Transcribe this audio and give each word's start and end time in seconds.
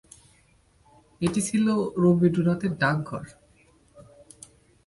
এটি 1.21 1.41
ছিল 1.41 1.65
রবীন্দ্রনাথের 2.03 2.71
‘ডাকঘর’। 2.81 3.23